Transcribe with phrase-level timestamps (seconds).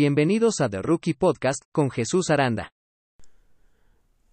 [0.00, 2.72] Bienvenidos a The Rookie Podcast con Jesús Aranda.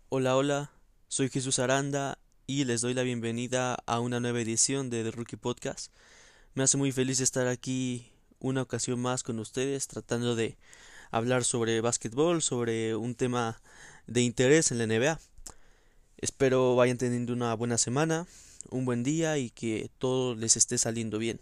[0.09, 0.71] Hola, hola,
[1.07, 5.37] soy Jesús Aranda y les doy la bienvenida a una nueva edición de The Rookie
[5.37, 5.91] Podcast.
[6.53, 10.55] Me hace muy feliz estar aquí una ocasión más con ustedes tratando de
[11.09, 13.59] hablar sobre básquetbol, sobre un tema
[14.05, 15.19] de interés en la NBA.
[16.17, 18.27] Espero vayan teniendo una buena semana,
[18.69, 21.41] un buen día y que todo les esté saliendo bien.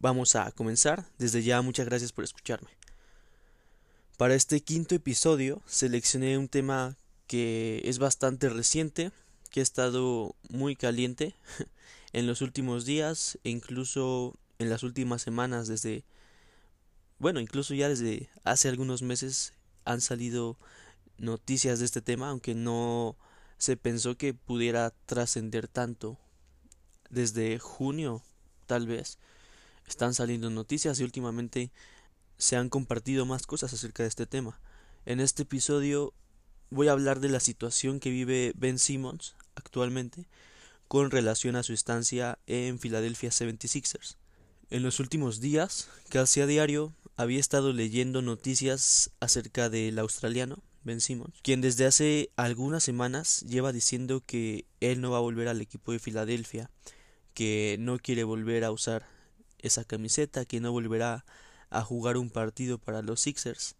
[0.00, 1.04] Vamos a comenzar.
[1.18, 2.77] Desde ya muchas gracias por escucharme.
[4.18, 6.96] Para este quinto episodio seleccioné un tema
[7.28, 9.12] que es bastante reciente,
[9.52, 11.36] que ha estado muy caliente
[12.12, 16.02] en los últimos días e incluso en las últimas semanas desde
[17.20, 19.52] bueno, incluso ya desde hace algunos meses
[19.84, 20.56] han salido
[21.18, 23.14] noticias de este tema, aunque no
[23.56, 26.18] se pensó que pudiera trascender tanto.
[27.08, 28.24] Desde junio,
[28.66, 29.18] tal vez,
[29.86, 31.70] están saliendo noticias y últimamente
[32.38, 34.60] se han compartido más cosas acerca de este tema.
[35.04, 36.14] En este episodio
[36.70, 40.28] voy a hablar de la situación que vive Ben Simmons actualmente
[40.86, 44.16] con relación a su estancia en Philadelphia 76ers.
[44.70, 51.00] En los últimos días, casi a diario, había estado leyendo noticias acerca del australiano Ben
[51.00, 55.60] Simmons, quien desde hace algunas semanas lleva diciendo que él no va a volver al
[55.60, 56.70] equipo de Filadelfia,
[57.34, 59.06] que no quiere volver a usar
[59.58, 61.24] esa camiseta, que no volverá
[61.70, 63.76] a jugar un partido para los Sixers,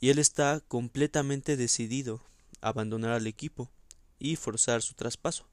[0.00, 2.22] y él está completamente decidido
[2.60, 3.70] a abandonar al equipo
[4.18, 5.46] y forzar su traspaso.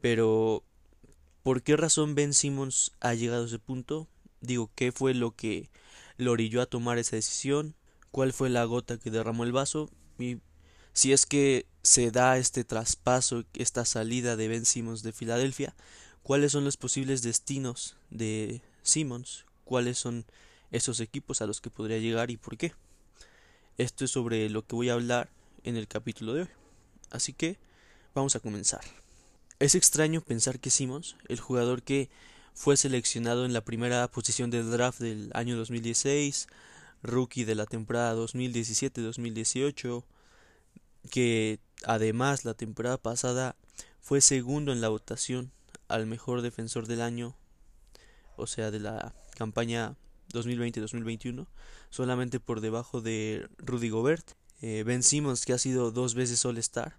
[0.00, 0.64] Pero,
[1.42, 4.08] ¿por qué razón Ben Simmons ha llegado a ese punto?
[4.40, 5.70] Digo, ¿qué fue lo que
[6.16, 7.74] lo orilló a tomar esa decisión?
[8.10, 9.90] ¿Cuál fue la gota que derramó el vaso?
[10.18, 10.38] Y
[10.92, 15.74] si es que se da este traspaso, esta salida de Ben Simmons de Filadelfia,
[16.22, 19.44] ¿cuáles son los posibles destinos de Simmons?
[19.64, 20.24] ¿Cuáles son
[20.70, 22.72] esos equipos a los que podría llegar y por qué?
[23.78, 25.30] Esto es sobre lo que voy a hablar
[25.64, 26.48] en el capítulo de hoy.
[27.10, 27.58] Así que
[28.14, 28.82] vamos a comenzar.
[29.58, 32.08] Es extraño pensar que Simmons, el jugador que
[32.54, 36.46] fue seleccionado en la primera posición del draft del año 2016,
[37.02, 40.04] rookie de la temporada 2017-2018,
[41.10, 43.56] que además la temporada pasada
[44.00, 45.52] fue segundo en la votación
[45.88, 47.34] al mejor defensor del año,
[48.36, 49.96] o sea, de la campaña
[50.32, 51.46] 2020-2021,
[51.90, 54.32] solamente por debajo de Rudy Gobert,
[54.62, 56.98] eh, Ben Simmons que ha sido dos veces All-Star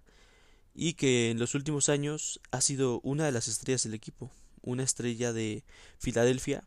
[0.74, 4.30] y que en los últimos años ha sido una de las estrellas del equipo,
[4.62, 5.64] una estrella de
[5.98, 6.64] Filadelfia,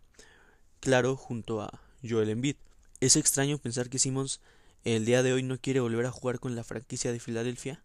[0.80, 2.56] claro, junto a Joel Embiid.
[3.00, 4.40] Es extraño pensar que Simmons
[4.84, 7.84] el día de hoy no quiere volver a jugar con la franquicia de Filadelfia,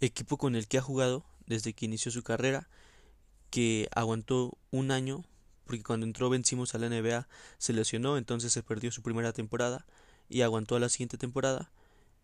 [0.00, 2.68] equipo con el que ha jugado desde que inició su carrera,
[3.50, 5.24] que aguantó un año,
[5.66, 7.28] porque cuando entró Ben Simmons a la NBA
[7.58, 9.84] se lesionó, entonces se perdió su primera temporada
[10.28, 11.70] y aguantó a la siguiente temporada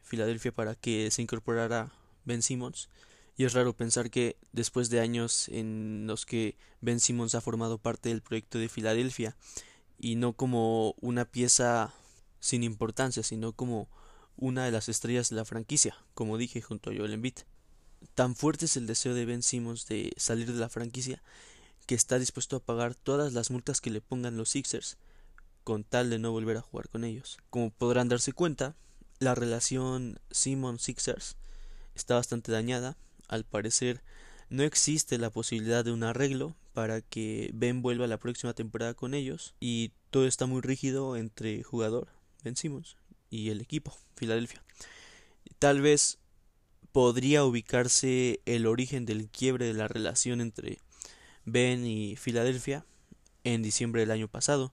[0.02, 1.92] Filadelfia para que se incorporara
[2.24, 2.88] Ben Simmons.
[3.36, 7.78] Y es raro pensar que después de años en los que Ben Simmons ha formado
[7.78, 9.36] parte del proyecto de Filadelfia
[9.98, 11.92] y no como una pieza
[12.40, 13.88] sin importancia, sino como
[14.36, 17.38] una de las estrellas de la franquicia, como dije junto a Joel Embiid.
[18.14, 21.22] Tan fuerte es el deseo de Ben Simmons de salir de la franquicia
[21.92, 24.96] que está dispuesto a pagar todas las multas que le pongan los Sixers
[25.62, 27.36] con tal de no volver a jugar con ellos.
[27.50, 28.74] Como podrán darse cuenta,
[29.18, 31.36] la relación Simmons-Sixers
[31.94, 32.96] está bastante dañada.
[33.28, 34.02] Al parecer,
[34.48, 39.12] no existe la posibilidad de un arreglo para que Ben vuelva la próxima temporada con
[39.12, 42.08] ellos y todo está muy rígido entre jugador
[42.42, 42.96] Ben Simmons
[43.28, 44.64] y el equipo Filadelfia.
[45.58, 46.18] Tal vez
[46.90, 50.78] podría ubicarse el origen del quiebre de la relación entre
[51.44, 52.84] Ben y Filadelfia
[53.44, 54.72] en diciembre del año pasado,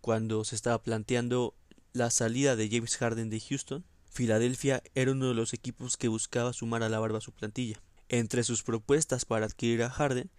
[0.00, 1.54] cuando se estaba planteando
[1.92, 3.84] la salida de James Harden de Houston.
[4.10, 7.80] Filadelfia era uno de los equipos que buscaba sumar a la barba a su plantilla.
[8.08, 10.30] Entre sus propuestas para adquirir a Harden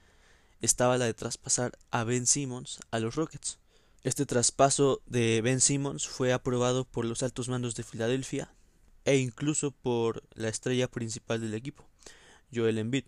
[0.61, 3.59] estaba la de traspasar a Ben Simmons a los Rockets.
[4.03, 8.53] Este traspaso de Ben Simmons fue aprobado por los altos mandos de Filadelfia
[9.05, 11.87] e incluso por la estrella principal del equipo,
[12.53, 13.05] Joel Embiid,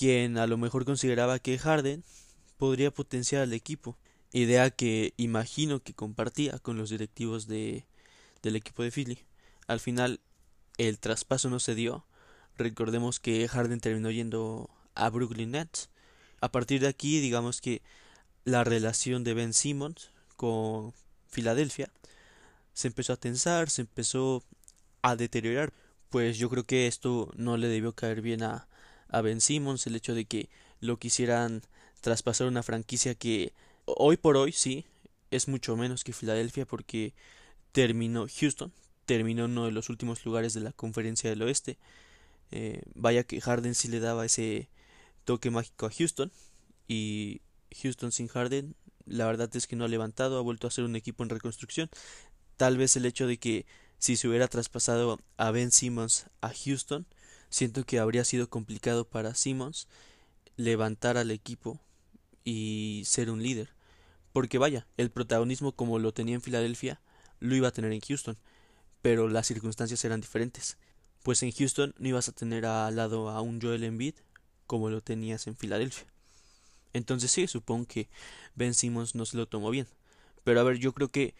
[0.00, 2.04] quien a lo mejor consideraba que Harden
[2.56, 3.98] podría potenciar al equipo,
[4.32, 7.84] idea que imagino que compartía con los directivos de,
[8.42, 9.18] del equipo de Philly.
[9.66, 10.20] Al final
[10.78, 12.06] el traspaso no se dio,
[12.56, 15.90] recordemos que Harden terminó yendo a Brooklyn Nets.
[16.40, 17.82] A partir de aquí, digamos que
[18.46, 20.94] la relación de Ben Simmons con
[21.28, 21.92] Filadelfia,
[22.72, 24.44] se empezó a tensar, se empezó
[25.02, 25.74] a deteriorar.
[26.08, 28.66] Pues yo creo que esto no le debió caer bien a,
[29.10, 30.48] a Ben Simmons, el hecho de que
[30.80, 31.62] lo quisieran
[32.00, 33.52] traspasar una franquicia que
[33.84, 34.86] hoy por hoy sí
[35.30, 37.12] es mucho menos que Filadelfia porque
[37.72, 38.72] terminó Houston,
[39.06, 41.78] terminó uno de los últimos lugares de la conferencia del oeste.
[42.50, 44.68] Eh, vaya que Harden sí le daba ese
[45.24, 46.32] toque mágico a Houston
[46.88, 47.40] y
[47.82, 48.74] Houston sin Harden
[49.10, 51.90] la verdad es que no ha levantado, ha vuelto a ser un equipo en reconstrucción.
[52.56, 53.66] Tal vez el hecho de que
[53.98, 57.06] si se hubiera traspasado a Ben Simmons a Houston,
[57.50, 59.88] siento que habría sido complicado para Simmons
[60.56, 61.80] levantar al equipo
[62.44, 63.70] y ser un líder.
[64.32, 67.00] Porque vaya, el protagonismo como lo tenía en Filadelfia,
[67.40, 68.38] lo iba a tener en Houston,
[69.02, 70.78] pero las circunstancias eran diferentes.
[71.22, 74.14] Pues en Houston no ibas a tener al lado a un Joel Embiid
[74.66, 76.06] como lo tenías en Filadelfia.
[76.92, 78.08] Entonces sí, supongo que
[78.54, 79.86] Ben Simmons no se lo tomó bien.
[80.44, 81.34] Pero a ver, yo creo que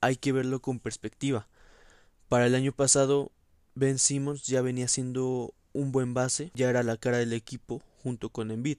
[0.00, 1.48] hay que verlo con perspectiva.
[2.28, 3.32] Para el año pasado,
[3.74, 8.30] Ben Simmons ya venía siendo un buen base, ya era la cara del equipo junto
[8.30, 8.78] con Embiid,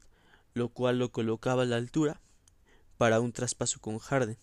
[0.54, 2.20] lo cual lo colocaba a la altura
[2.98, 4.38] para un traspaso con Harden.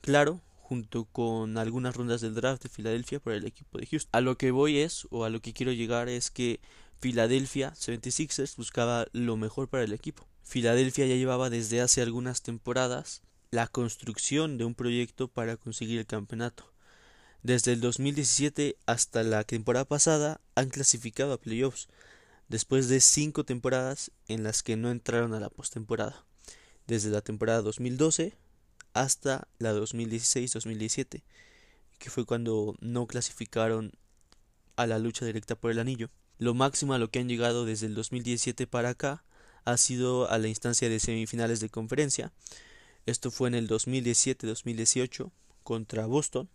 [0.00, 4.10] Claro, junto con algunas rondas del draft de Filadelfia para el equipo de Houston.
[4.12, 6.60] A lo que voy es, o a lo que quiero llegar es que
[7.00, 10.26] Filadelfia 76ers buscaba lo mejor para el equipo.
[10.42, 16.06] Filadelfia ya llevaba desde hace algunas temporadas la construcción de un proyecto para conseguir el
[16.06, 16.72] campeonato.
[17.46, 21.86] Desde el 2017 hasta la temporada pasada han clasificado a playoffs,
[22.48, 26.26] después de cinco temporadas en las que no entraron a la postemporada,
[26.88, 28.34] desde la temporada 2012
[28.94, 31.22] hasta la 2016-2017,
[32.00, 33.92] que fue cuando no clasificaron
[34.74, 36.10] a la lucha directa por el anillo.
[36.38, 39.22] Lo máximo a lo que han llegado desde el 2017 para acá
[39.64, 42.32] ha sido a la instancia de semifinales de conferencia.
[43.06, 45.30] Esto fue en el 2017-2018
[45.62, 46.50] contra Boston,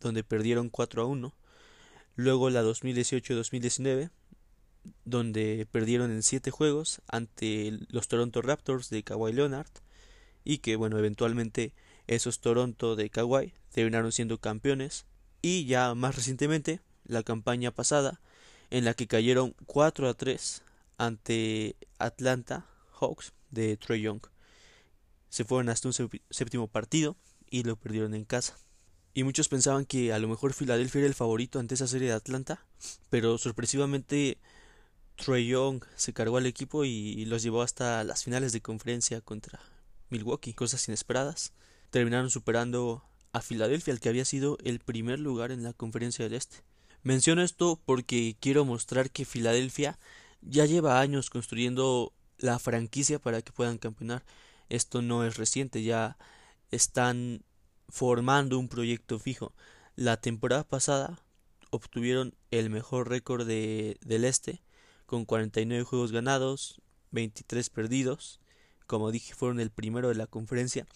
[0.00, 1.34] donde perdieron 4 a 1.
[2.16, 4.10] Luego la 2018-2019,
[5.04, 9.70] donde perdieron en 7 juegos ante los Toronto Raptors de Kawhi Leonard.
[10.44, 11.72] Y que, bueno, eventualmente
[12.06, 15.06] esos Toronto de Kawhi terminaron siendo campeones.
[15.42, 18.20] Y ya más recientemente, la campaña pasada,
[18.70, 20.62] en la que cayeron 4 a 3
[20.98, 22.66] ante Atlanta
[23.00, 24.20] Hawks de Trey Young.
[25.28, 25.94] Se fueron hasta un
[26.30, 27.16] séptimo partido
[27.50, 28.56] y lo perdieron en casa.
[29.16, 32.12] Y muchos pensaban que a lo mejor Filadelfia era el favorito ante esa serie de
[32.12, 32.66] Atlanta,
[33.08, 34.36] pero sorpresivamente
[35.16, 39.58] Trey Young se cargó al equipo y los llevó hasta las finales de conferencia contra
[40.10, 41.54] Milwaukee, cosas inesperadas.
[41.88, 46.34] Terminaron superando a Filadelfia, el que había sido el primer lugar en la conferencia del
[46.34, 46.58] Este.
[47.02, 49.98] Menciono esto porque quiero mostrar que Filadelfia
[50.42, 54.26] ya lleva años construyendo la franquicia para que puedan campeonar.
[54.68, 56.18] Esto no es reciente, ya
[56.70, 57.40] están
[57.88, 59.52] formando un proyecto fijo.
[59.94, 61.22] La temporada pasada
[61.70, 64.62] obtuvieron el mejor récord de, del este,
[65.06, 66.80] con 49 juegos ganados,
[67.12, 68.40] 23 perdidos.
[68.86, 70.86] Como dije, fueron el primero de la conferencia,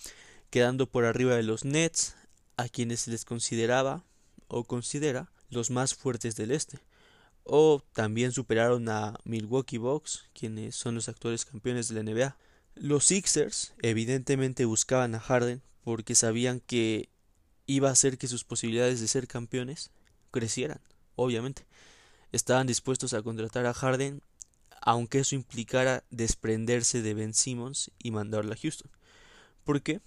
[0.50, 2.16] quedando por arriba de los Nets,
[2.56, 4.04] a quienes se les consideraba
[4.48, 6.78] o considera los más fuertes del este.
[7.42, 12.36] O también superaron a Milwaukee Bucks, quienes son los actuales campeones de la NBA.
[12.74, 17.08] Los Sixers evidentemente buscaban a Harden porque sabían que
[17.66, 19.90] iba a hacer que sus posibilidades de ser campeones
[20.30, 20.80] crecieran,
[21.16, 21.66] obviamente.
[22.30, 24.22] Estaban dispuestos a contratar a Harden
[24.82, 28.88] aunque eso implicara desprenderse de Ben Simmons y mandarlo a Houston.
[29.64, 30.00] ¿Por qué?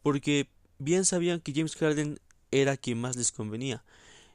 [0.00, 2.20] Porque bien sabían que James Harden
[2.52, 3.84] era quien más les convenía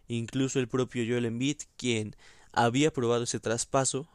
[0.09, 2.17] incluso el propio Joel Embiid, quien
[2.51, 4.09] había probado ese traspaso,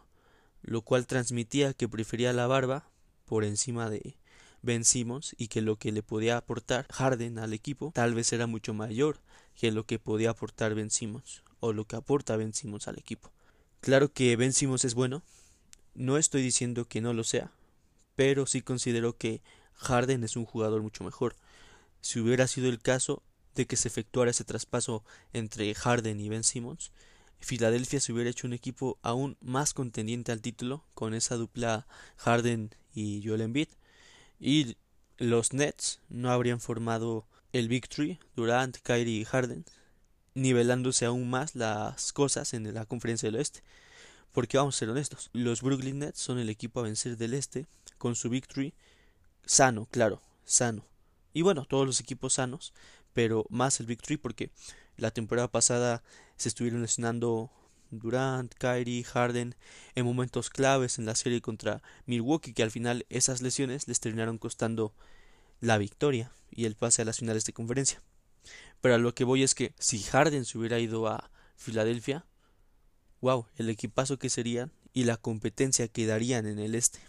[0.61, 2.87] lo cual transmitía que prefería la barba
[3.25, 4.19] por encima de
[4.67, 8.47] Ben Simmons y que lo que le podía aportar Harden al equipo tal vez era
[8.47, 9.21] mucho mayor
[9.55, 13.33] que lo que podía aportar Ben Simmons o lo que aporta Ben Simmons al equipo.
[13.81, 15.23] Claro que Ben Simmons es bueno,
[15.95, 17.53] no estoy diciendo que no lo sea,
[18.17, 19.41] pero sí considero que
[19.75, 21.37] Harden es un jugador mucho mejor.
[22.03, 23.23] Si hubiera sido el caso,
[23.55, 26.93] de que se efectuara ese traspaso entre Harden y Ben Simmons,
[27.41, 32.75] Filadelfia se hubiera hecho un equipo aún más contendiente al título con esa dupla Harden
[32.95, 33.69] y Joel Embiid
[34.39, 34.77] y
[35.19, 39.65] los Nets no habrían formado el Big Three Durant, Kyrie y Harden
[40.35, 43.63] nivelándose aún más las cosas en la conferencia del oeste.
[44.33, 47.67] Porque vamos a ser honestos los Brooklyn Nets son el equipo a vencer del este
[47.97, 48.75] con su Big Three
[49.47, 50.85] sano claro sano.
[51.33, 52.75] Y bueno todos los equipos sanos
[53.15, 54.51] pero más el Big Three porque
[54.99, 56.03] la temporada pasada
[56.37, 57.51] se estuvieron lesionando
[57.91, 59.55] Durant, Kyrie, Harden
[59.95, 64.39] en momentos claves en la serie contra Milwaukee que al final esas lesiones les terminaron
[64.39, 64.95] costando
[65.61, 68.03] la victoria y el pase a las finales de conferencia.
[68.81, 72.27] Pero a lo que voy es que si Harden se hubiera ido a Filadelfia,
[73.21, 77.01] wow, el equipazo que serían y la competencia que darían en el este.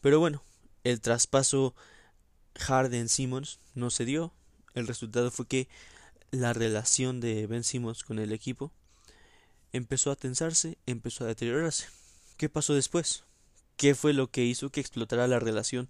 [0.00, 0.42] Pero bueno,
[0.84, 1.74] el traspaso
[2.56, 4.32] Harden-Simmons no se dio,
[4.74, 5.68] el resultado fue que
[6.30, 8.72] la relación de Ben Simmons con el equipo
[9.72, 11.86] empezó a tensarse, empezó a deteriorarse.
[12.36, 13.24] ¿Qué pasó después?
[13.76, 15.88] ¿Qué fue lo que hizo que explotara la relación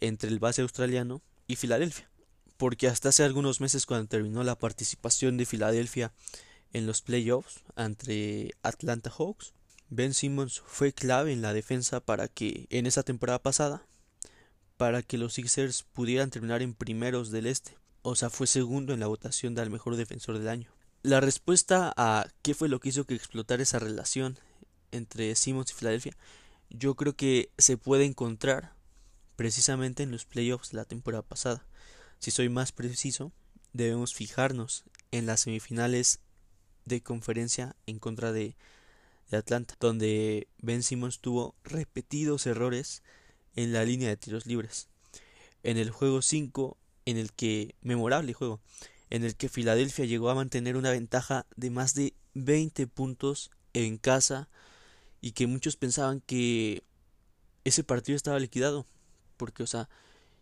[0.00, 2.08] entre el base australiano y Filadelfia?
[2.56, 6.12] Porque hasta hace algunos meses cuando terminó la participación de Filadelfia
[6.72, 9.52] en los playoffs ante Atlanta Hawks,
[9.88, 13.86] Ben Simmons fue clave en la defensa para que en esa temporada pasada
[14.76, 17.78] para que los Sixers pudieran terminar en primeros del este.
[18.02, 20.70] O sea, fue segundo en la votación del mejor defensor del año.
[21.06, 24.40] La respuesta a qué fue lo que hizo que explotara esa relación
[24.90, 26.16] entre Simmons y Filadelfia,
[26.68, 28.72] yo creo que se puede encontrar
[29.36, 31.64] precisamente en los playoffs de la temporada pasada.
[32.18, 33.30] Si soy más preciso,
[33.72, 34.82] debemos fijarnos
[35.12, 36.18] en las semifinales
[36.86, 38.56] de conferencia en contra de,
[39.30, 43.04] de Atlanta, donde Ben Simmons tuvo repetidos errores
[43.54, 44.88] en la línea de tiros libres.
[45.62, 48.60] En el juego 5, en el que, memorable juego,
[49.10, 53.98] en el que Filadelfia llegó a mantener una ventaja de más de 20 puntos en
[53.98, 54.48] casa
[55.20, 56.82] y que muchos pensaban que
[57.64, 58.86] ese partido estaba liquidado,
[59.36, 59.88] porque, o sea,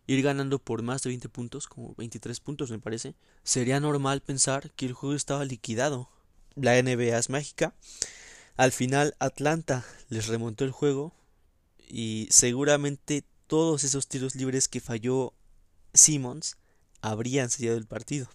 [0.07, 4.71] ir ganando por más de 20 puntos, como 23 puntos me parece, sería normal pensar
[4.71, 6.09] que el juego estaba liquidado.
[6.55, 7.73] La NBA es mágica.
[8.55, 11.13] Al final Atlanta les remontó el juego
[11.87, 15.33] y seguramente todos esos tiros libres que falló
[15.93, 16.57] Simmons
[17.01, 18.29] habrían sellado el partido.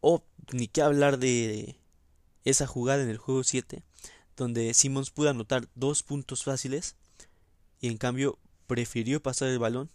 [0.00, 1.76] O ni qué hablar de
[2.44, 3.82] esa jugada en el juego 7,
[4.36, 6.96] donde Simmons pudo anotar dos puntos fáciles
[7.80, 9.90] y en cambio prefirió pasar el balón.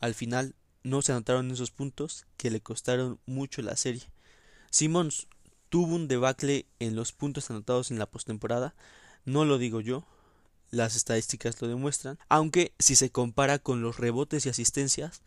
[0.00, 4.10] Al final no se anotaron esos puntos que le costaron mucho la serie.
[4.70, 5.26] Simmons
[5.68, 8.74] tuvo un debacle en los puntos anotados en la postemporada,
[9.24, 10.06] no lo digo yo,
[10.70, 15.22] las estadísticas lo demuestran, aunque si se compara con los rebotes y asistencias,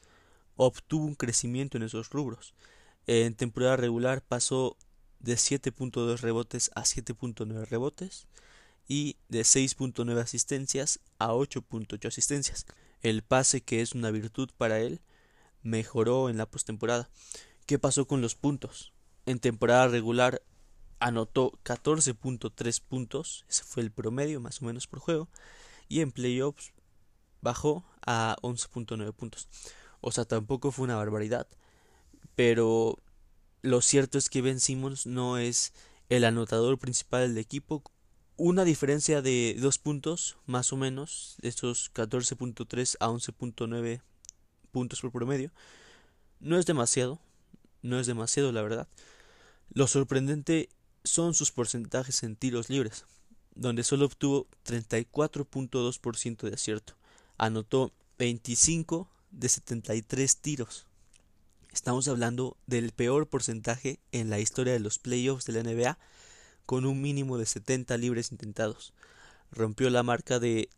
[0.55, 2.53] obtuvo un crecimiento en esos rubros.
[3.11, 4.77] En temporada regular pasó
[5.17, 8.27] de 7.2 rebotes a 7.9 rebotes
[8.87, 12.67] y de 6.9 asistencias a 8.8 asistencias.
[13.01, 15.01] El pase, que es una virtud para él,
[15.63, 17.09] mejoró en la postemporada.
[17.65, 18.93] ¿Qué pasó con los puntos?
[19.25, 20.43] En temporada regular
[20.99, 25.29] anotó 14.3 puntos, ese fue el promedio más o menos por juego,
[25.87, 26.73] y en playoffs
[27.41, 29.49] bajó a 11.9 puntos.
[29.99, 31.47] O sea, tampoco fue una barbaridad,
[32.39, 32.97] pero
[33.61, 35.73] lo cierto es que Ben Simmons no es
[36.07, 37.83] el anotador principal del equipo.
[38.37, 44.01] Una diferencia de 2 puntos, más o menos, estos 14.3 a 11.9
[44.71, 45.51] puntos por promedio,
[46.39, 47.19] no es demasiado,
[47.81, 48.87] no es demasiado la verdad.
[49.73, 50.69] Lo sorprendente
[51.03, 53.03] son sus porcentajes en tiros libres,
[53.53, 56.93] donde solo obtuvo 34.2% de acierto.
[57.37, 60.85] Anotó 25 de 73 tiros.
[61.71, 65.97] Estamos hablando del peor porcentaje en la historia de los playoffs de la NBA,
[66.65, 68.93] con un mínimo de 70 libres intentados.
[69.51, 70.69] Rompió la marca de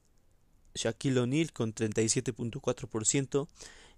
[0.75, 3.47] Shaquille O'Neal con 37.4%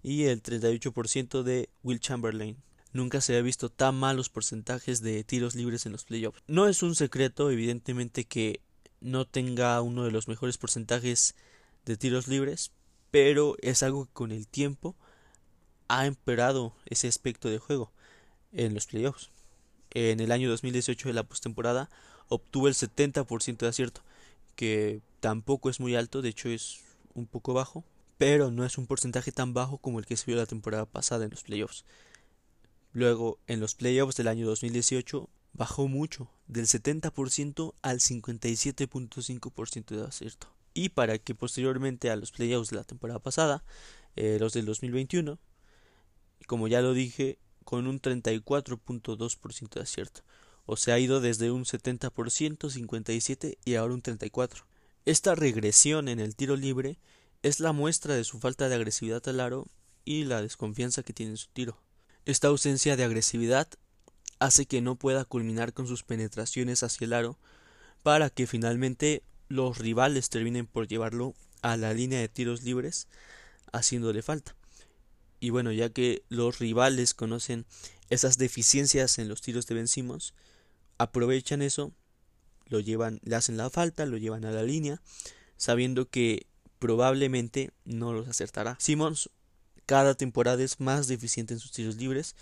[0.02, 2.58] y el 38% de Will Chamberlain
[2.94, 6.44] Nunca se había visto tan malos porcentajes de tiros libres en los playoffs.
[6.46, 8.62] No es un secreto, evidentemente, que
[9.02, 11.36] no tenga uno de los mejores porcentajes
[11.86, 12.72] de tiros libres,
[13.10, 14.96] pero es algo que con el tiempo
[15.94, 17.92] ha empeorado ese aspecto de juego
[18.52, 19.30] en los playoffs.
[19.92, 21.90] En el año 2018 de la postemporada
[22.30, 24.02] obtuvo el 70% de acierto,
[24.56, 26.80] que tampoco es muy alto, de hecho es
[27.14, 27.84] un poco bajo,
[28.18, 31.26] pero no es un porcentaje tan bajo como el que se vio la temporada pasada
[31.26, 31.86] en los playoffs.
[32.92, 40.48] Luego, en los playoffs del año 2018, bajó mucho, del 70% al 57.5% de acierto.
[40.74, 43.64] Y para que posteriormente a los playoffs de la temporada pasada,
[44.16, 45.38] eh, los del 2021,
[46.46, 50.22] como ya lo dije, con un 34.2% de acierto.
[50.66, 54.64] O sea, ha ido desde un 70%, 57% y ahora un 34%.
[55.06, 56.98] Esta regresión en el tiro libre
[57.42, 59.68] es la muestra de su falta de agresividad al aro
[60.06, 61.78] y la desconfianza que tiene en su tiro.
[62.26, 63.68] Esta ausencia de agresividad
[64.40, 67.38] hace que no pueda culminar con sus penetraciones hacia el aro
[68.02, 73.08] para que finalmente los rivales terminen por llevarlo a la línea de tiros libres
[73.74, 74.56] haciéndole falta.
[75.44, 77.66] Y bueno, ya que los rivales conocen
[78.10, 80.34] esas deficiencias en los tiros de Ben Simmons,
[80.98, 81.92] aprovechan eso,
[82.68, 85.02] lo llevan, le hacen la falta, lo llevan a la línea,
[85.58, 86.48] sabiendo que
[86.80, 88.78] probablemente no los acertará.
[88.80, 89.32] Simmons
[89.86, 92.38] cada temporada es más deficiente en sus tiros libres,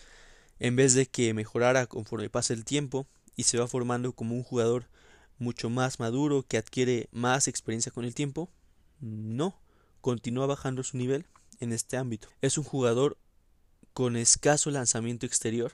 [0.59, 4.43] en vez de que mejorara conforme pasa el tiempo y se va formando como un
[4.43, 4.89] jugador
[5.39, 8.51] mucho más maduro que adquiere más experiencia con el tiempo,
[8.99, 9.59] no,
[10.01, 11.25] continúa bajando su nivel
[11.61, 12.27] en este ámbito.
[12.41, 13.17] Es un jugador
[13.93, 15.73] con escaso lanzamiento exterior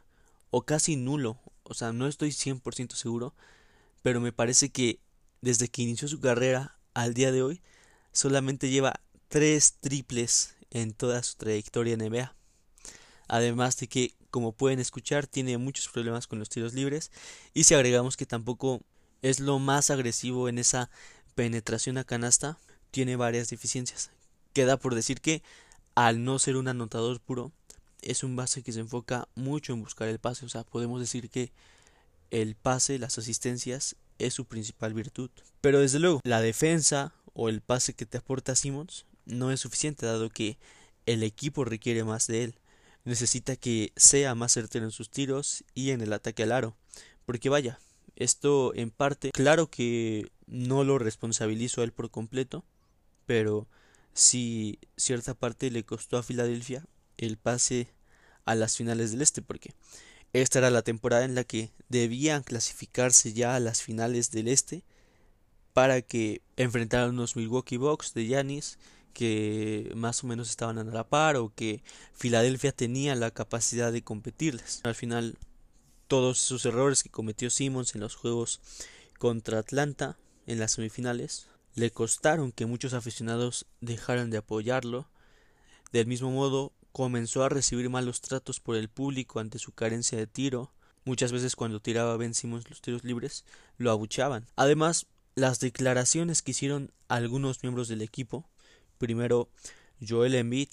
[0.52, 1.40] o casi nulo
[1.70, 3.34] o sea, no estoy 100% seguro,
[4.02, 5.00] pero me parece que
[5.42, 7.62] desde que inició su carrera al día de hoy,
[8.14, 12.34] solamente lleva tres triples en toda su trayectoria en NBA.
[13.28, 17.12] Además de que, como pueden escuchar, tiene muchos problemas con los tiros libres
[17.54, 18.82] y si agregamos que tampoco
[19.22, 20.90] es lo más agresivo en esa
[21.36, 22.58] penetración a canasta,
[22.92, 24.12] tiene varias deficiencias.
[24.54, 25.44] Queda por decir que,
[25.98, 27.52] al no ser un anotador puro,
[28.04, 30.46] es un base que se enfoca mucho en buscar el pase.
[30.46, 31.52] O sea, podemos decir que
[32.30, 35.32] el pase, las asistencias, es su principal virtud.
[35.60, 40.06] Pero desde luego, la defensa o el pase que te aporta Simmons no es suficiente,
[40.06, 40.60] dado que
[41.08, 42.60] el equipo requiere más de él.
[43.04, 46.78] Necesita que sea más certero en sus tiros y en el ataque al aro.
[47.26, 47.80] Porque vaya,
[48.16, 52.64] esto en parte, claro que no lo responsabilizo a él por completo,
[53.26, 53.68] pero
[54.18, 56.84] si cierta parte le costó a Filadelfia
[57.18, 57.88] el pase
[58.46, 59.76] a las finales del Este, porque
[60.34, 64.84] esta era la temporada en la que debían clasificarse ya a las finales del Este
[65.74, 68.80] para que enfrentaran unos Milwaukee Bucks de Yanis
[69.14, 71.84] que más o menos estaban a la par o que
[72.16, 74.82] Filadelfia tenía la capacidad de competirles.
[74.84, 75.38] Al final,
[76.08, 78.62] todos esos errores que cometió Simmons en los juegos
[79.20, 81.48] contra Atlanta en las semifinales
[81.78, 85.08] le costaron que muchos aficionados dejaran de apoyarlo.
[85.94, 90.26] Del mismo modo, comenzó a recibir malos tratos por el público ante su carencia de
[90.26, 90.72] tiro.
[91.06, 93.46] Muchas veces cuando tiraba Ben los tiros libres
[93.78, 94.48] lo abuchaban.
[94.56, 95.06] Además,
[95.36, 98.50] las declaraciones que hicieron algunos miembros del equipo,
[98.98, 99.48] primero
[100.06, 100.70] Joel Embiid,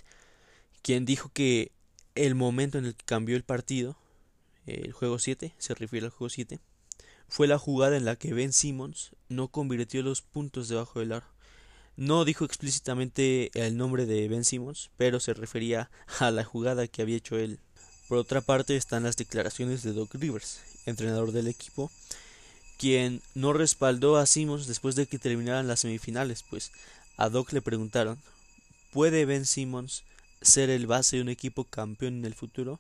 [0.81, 1.71] quien dijo que
[2.15, 3.99] el momento en el que cambió el partido,
[4.65, 6.61] el juego 7, se refiere al juego 7,
[7.29, 11.27] fue la jugada en la que Ben Simmons no convirtió los puntos debajo del aro.
[11.97, 17.03] No dijo explícitamente el nombre de Ben Simmons, pero se refería a la jugada que
[17.03, 17.61] había hecho él.
[18.09, 21.91] Por otra parte están las declaraciones de Doc Rivers, entrenador del equipo,
[22.79, 26.73] quien no respaldó a Simmons después de que terminaran las semifinales, pues
[27.17, 28.19] a Doc le preguntaron
[28.93, 30.05] ¿Puede Ben Simmons
[30.43, 32.79] ser el base de un equipo campeón en el futuro?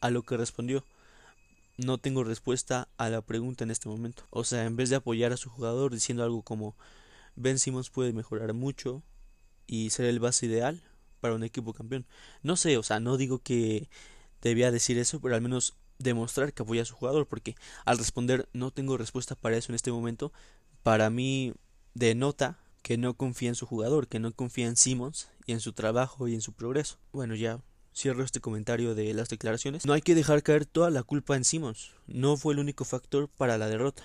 [0.00, 0.84] A lo que respondió
[1.76, 4.24] no tengo respuesta a la pregunta en este momento.
[4.30, 6.76] O sea, en vez de apoyar a su jugador diciendo algo como
[7.36, 9.02] Ben Simmons puede mejorar mucho
[9.66, 10.82] y ser el base ideal
[11.20, 12.06] para un equipo campeón.
[12.42, 13.88] No sé, o sea, no digo que
[14.42, 18.48] debía decir eso, pero al menos demostrar que apoya a su jugador, porque al responder
[18.52, 20.32] no tengo respuesta para eso en este momento,
[20.82, 21.54] para mí
[21.94, 25.72] denota que no confía en su jugador, que no confía en Simmons y en su
[25.72, 26.98] trabajo y en su progreso.
[27.12, 27.60] Bueno, ya
[27.94, 29.86] cierro este comentario de las declaraciones.
[29.86, 33.28] No hay que dejar caer toda la culpa en Simmons, no fue el único factor
[33.28, 34.02] para la derrota.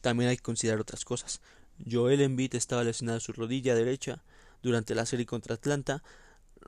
[0.00, 1.40] También hay que considerar otras cosas.
[1.90, 4.22] Joel Embiid estaba lesionado su rodilla derecha
[4.62, 6.02] durante la serie contra Atlanta,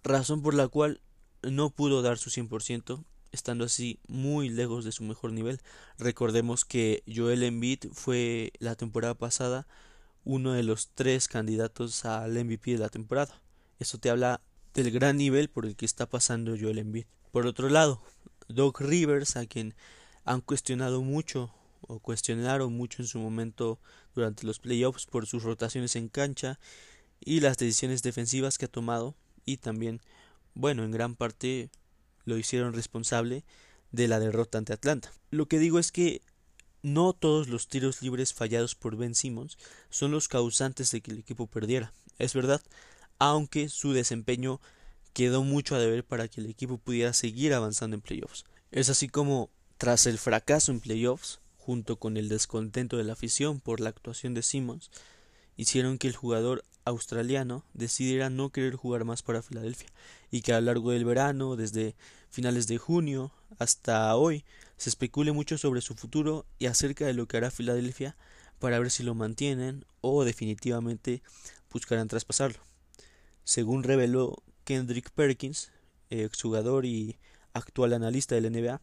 [0.02, 1.00] razón por la cual
[1.42, 5.60] no pudo dar su 100%, estando así muy lejos de su mejor nivel.
[5.98, 9.66] Recordemos que Joel Embiid fue la temporada pasada
[10.24, 13.40] uno de los tres candidatos al MVP de la temporada.
[13.78, 14.40] Eso te habla
[14.74, 17.06] del gran nivel por el que está pasando Joel Embiid.
[17.32, 18.02] Por otro lado,
[18.48, 19.74] Doc Rivers, a quien
[20.24, 21.52] han cuestionado mucho
[21.82, 23.80] o cuestionaron mucho en su momento
[24.14, 26.58] durante los playoffs por sus rotaciones en cancha
[27.20, 30.00] y las decisiones defensivas que ha tomado y también,
[30.54, 31.70] bueno, en gran parte
[32.24, 33.44] lo hicieron responsable
[33.92, 35.12] de la derrota ante Atlanta.
[35.30, 36.22] Lo que digo es que
[36.82, 39.58] no todos los tiros libres fallados por Ben Simmons
[39.90, 41.92] son los causantes de que el equipo perdiera.
[42.18, 42.62] Es verdad,
[43.20, 44.60] aunque su desempeño
[45.12, 48.44] quedó mucho a deber para que el equipo pudiera seguir avanzando en playoffs.
[48.72, 53.60] Es así como, tras el fracaso en playoffs, junto con el descontento de la afición
[53.60, 54.90] por la actuación de Simmons,
[55.56, 59.88] hicieron que el jugador australiano decidiera no querer jugar más para Filadelfia
[60.30, 61.94] y que a lo largo del verano, desde
[62.30, 64.44] finales de junio hasta hoy,
[64.78, 68.16] se especule mucho sobre su futuro y acerca de lo que hará Filadelfia
[68.58, 71.22] para ver si lo mantienen o definitivamente
[71.70, 72.69] buscarán traspasarlo.
[73.50, 75.72] Según reveló Kendrick Perkins,
[76.08, 77.18] exjugador y
[77.52, 78.80] actual analista del NBA,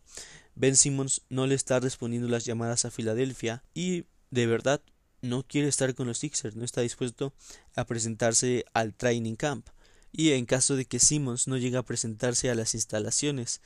[0.55, 4.81] Ben Simmons no le está respondiendo las llamadas a Filadelfia y de verdad
[5.21, 7.33] no quiere estar con los Sixers, no está dispuesto
[7.77, 9.69] a presentarse al training camp.
[10.11, 13.61] Y en caso de que Simmons no llegue a presentarse a las instalaciones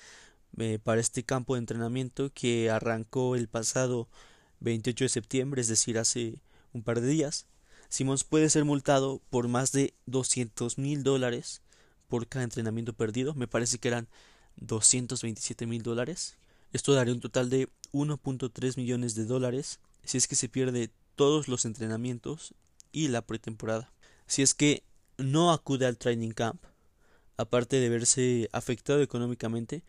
[0.60, 4.08] eh, para este campo de entrenamiento que arrancó el pasado
[4.60, 7.48] 28 de septiembre, es decir, hace un par de días,
[7.92, 11.62] Simmons puede ser multado por más de 200 mil dólares
[12.08, 13.34] por cada entrenamiento perdido.
[13.34, 14.08] Me parece que eran
[14.56, 16.38] 227 mil dólares.
[16.72, 21.50] Esto daría un total de 1.3 millones de dólares si es que se pierde todos
[21.50, 22.54] los entrenamientos
[22.94, 23.92] y la pretemporada.
[24.26, 24.84] Si es que
[25.18, 26.64] no acude al training camp,
[27.36, 29.84] aparte de verse afectado económicamente,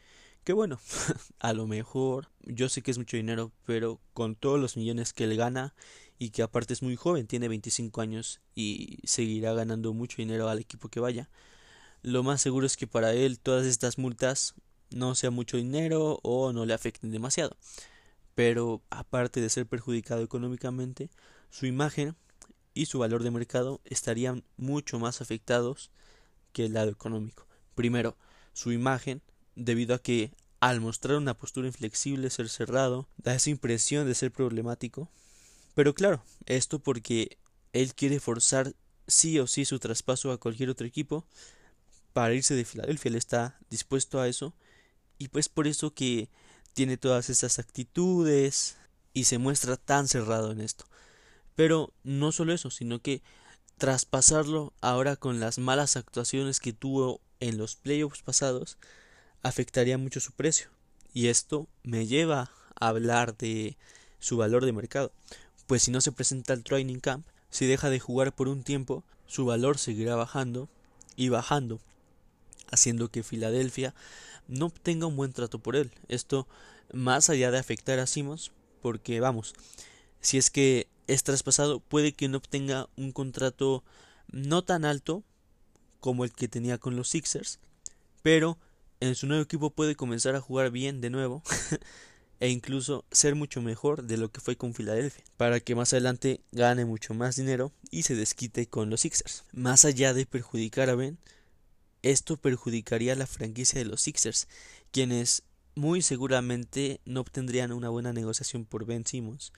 [0.44, 0.80] Que bueno,
[1.38, 5.24] a lo mejor yo sé que es mucho dinero, pero con todos los millones que
[5.24, 5.74] él gana
[6.18, 10.58] y que aparte es muy joven, tiene 25 años y seguirá ganando mucho dinero al
[10.58, 11.30] equipo que vaya.
[12.02, 14.54] Lo más seguro es que para él todas estas multas
[14.90, 17.56] no sea mucho dinero o no le afecten demasiado.
[18.34, 21.10] Pero aparte de ser perjudicado económicamente,
[21.50, 22.16] su imagen
[22.74, 25.90] y su valor de mercado estarían mucho más afectados
[26.52, 27.46] que el lado económico.
[27.74, 28.16] Primero,
[28.52, 29.22] su imagen,
[29.54, 34.30] debido a que al mostrar una postura inflexible, ser cerrado, da esa impresión de ser
[34.30, 35.10] problemático.
[35.74, 37.36] Pero claro, esto porque
[37.72, 38.74] él quiere forzar
[39.08, 41.24] sí o sí su traspaso a cualquier otro equipo
[42.12, 43.08] para irse de Filadelfia.
[43.08, 44.54] Él está dispuesto a eso
[45.18, 46.28] y pues por eso que
[46.74, 48.76] tiene todas esas actitudes
[49.12, 50.84] y se muestra tan cerrado en esto.
[51.54, 53.22] Pero no solo eso, sino que
[53.78, 58.78] traspasarlo ahora con las malas actuaciones que tuvo en los playoffs pasados
[59.42, 60.68] afectaría mucho su precio.
[61.12, 63.76] Y esto me lleva a hablar de
[64.18, 65.12] su valor de mercado.
[65.66, 69.04] Pues si no se presenta al training camp, si deja de jugar por un tiempo,
[69.26, 70.68] su valor seguirá bajando
[71.16, 71.80] y bajando,
[72.70, 73.94] haciendo que Filadelfia
[74.48, 75.90] no obtenga un buen trato por él.
[76.08, 76.46] Esto
[76.92, 79.54] más allá de afectar a Simmons, porque vamos,
[80.20, 83.82] si es que es traspasado, puede que no obtenga un contrato
[84.30, 85.22] no tan alto
[86.00, 87.58] como el que tenía con los Sixers,
[88.22, 88.58] pero
[89.02, 91.42] en su nuevo equipo puede comenzar a jugar bien de nuevo
[92.40, 96.40] e incluso ser mucho mejor de lo que fue con Filadelfia, para que más adelante
[96.52, 99.44] gane mucho más dinero y se desquite con los Sixers.
[99.52, 101.18] Más allá de perjudicar a Ben,
[102.02, 104.46] esto perjudicaría a la franquicia de los Sixers,
[104.92, 105.42] quienes
[105.74, 109.52] muy seguramente no obtendrían una buena negociación por Ben Simmons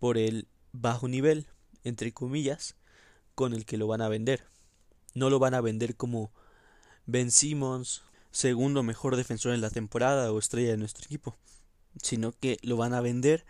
[0.00, 1.46] por el bajo nivel,
[1.84, 2.74] entre comillas,
[3.36, 4.44] con el que lo van a vender.
[5.14, 6.32] No lo van a vender como
[7.06, 11.36] Ben Simmons, segundo mejor defensor en la temporada o estrella de nuestro equipo,
[12.02, 13.44] sino que lo van a vender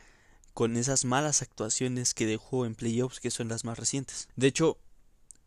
[0.55, 4.29] con esas malas actuaciones que dejó en playoffs que son las más recientes.
[4.37, 4.79] De hecho,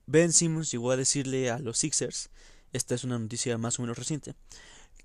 [0.08, 2.30] Ben Simmons llegó a decirle a los Sixers,
[2.74, 4.36] esta es una noticia más o menos reciente,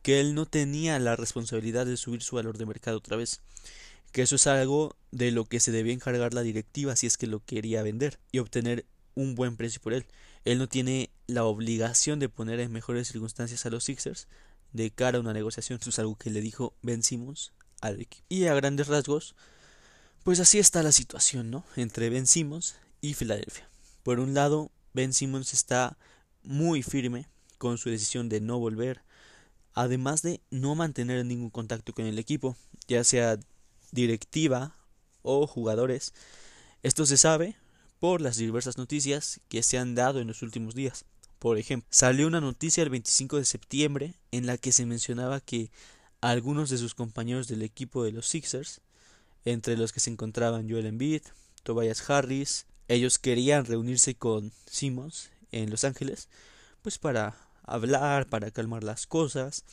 [0.03, 3.41] que él no tenía la responsabilidad de subir su valor de mercado otra vez,
[4.13, 7.27] que eso es algo de lo que se debía encargar la directiva si es que
[7.27, 10.07] lo quería vender y obtener un buen precio por él.
[10.47, 14.29] Él no tiene la obligación de poner en mejores circunstancias a los Sixers
[14.73, 15.81] de cara a una negociación.
[15.81, 18.25] Eso es algo que le dijo Ben Simmons al equipo.
[18.29, 19.35] Y a grandes rasgos,
[20.23, 21.65] pues así está la situación, ¿no?
[21.75, 23.69] Entre Ben Simmons y Filadelfia.
[24.05, 25.99] Por un lado, Ben Simmons está
[26.45, 27.27] muy firme
[27.59, 29.03] con su decisión de no volver,
[29.75, 32.57] además de no mantener ningún contacto con el equipo,
[32.87, 33.37] ya sea
[33.91, 34.77] directiva
[35.23, 36.15] o jugadores.
[36.85, 37.57] Esto se sabe
[37.99, 41.05] por las diversas noticias que se han dado en los últimos días.
[41.39, 45.71] Por ejemplo, salió una noticia el 25 de septiembre en la que se mencionaba que
[46.21, 48.81] algunos de sus compañeros del equipo de los Sixers,
[49.45, 51.23] entre los que se encontraban Joel Embiid,
[51.63, 56.29] Tobias Harris, ellos querían reunirse con Simmons en Los Ángeles,
[56.83, 59.65] pues para hablar, para calmar las cosas,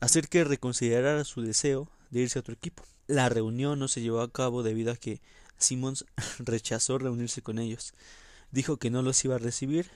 [0.00, 2.84] hacer que reconsiderara su deseo de irse a otro equipo.
[3.06, 5.20] La reunión no se llevó a cabo debido a que
[5.62, 6.04] Simmons
[6.38, 7.94] rechazó reunirse con ellos.
[8.50, 9.90] Dijo que no los iba a recibir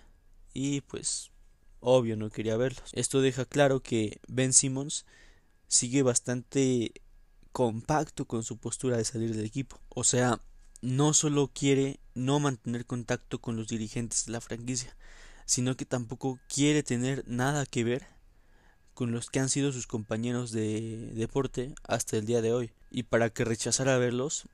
[0.54, 1.30] y pues
[1.80, 2.90] obvio no quería verlos.
[2.92, 5.04] Esto deja claro que Ben Simmons
[5.68, 6.92] sigue bastante
[7.52, 9.80] compacto con su postura de salir del equipo.
[9.88, 10.40] O sea,
[10.82, 14.96] no solo quiere no mantener contacto con los dirigentes de la franquicia,
[15.44, 18.06] sino que tampoco quiere tener nada que ver
[18.94, 22.72] con los que han sido sus compañeros de deporte hasta el día de hoy.
[22.90, 24.48] Y para que rechazara verlos,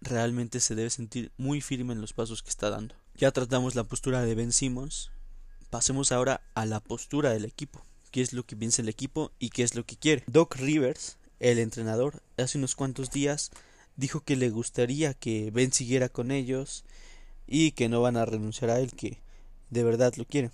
[0.00, 2.94] realmente se debe sentir muy firme en los pasos que está dando.
[3.16, 5.10] Ya tratamos la postura de Ben Simmons,
[5.70, 7.82] pasemos ahora a la postura del equipo.
[8.10, 10.24] ¿Qué es lo que piensa el equipo y qué es lo que quiere?
[10.26, 13.50] Doc Rivers, el entrenador, hace unos cuantos días
[13.96, 16.84] dijo que le gustaría que Ben siguiera con ellos
[17.46, 19.20] y que no van a renunciar a él, que
[19.70, 20.52] de verdad lo quieren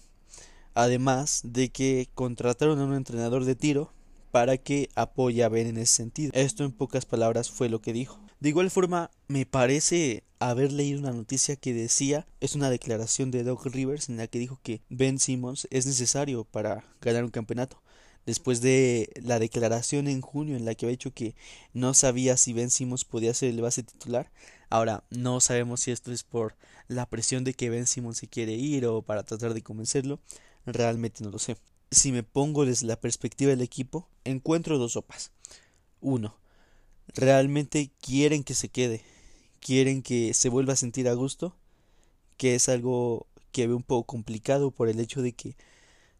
[0.74, 3.92] además de que contrataron a un entrenador de tiro
[4.30, 6.33] para que apoye a Ben en ese sentido.
[6.35, 8.18] Esto en pocas palabras fue lo que dijo.
[8.44, 13.42] De igual forma, me parece haber leído una noticia que decía, es una declaración de
[13.42, 17.80] Doug Rivers en la que dijo que Ben Simmons es necesario para ganar un campeonato.
[18.26, 21.35] Después de la declaración en junio en la que había dicho que
[21.72, 24.30] no sabía si Ben Simmons podía ser el base titular,
[24.68, 26.54] ahora no sabemos si esto es por
[26.87, 30.20] la presión de que Ben Simmons se quiere ir o para tratar de convencerlo,
[30.66, 31.57] Realmente no lo sé.
[31.90, 35.30] Si me pongo desde la perspectiva del equipo, encuentro dos sopas.
[36.02, 36.37] Uno,
[37.08, 39.02] realmente quieren que se quede,
[39.60, 41.56] quieren que se vuelva a sentir a gusto,
[42.36, 45.56] que es algo que veo un poco complicado por el hecho de que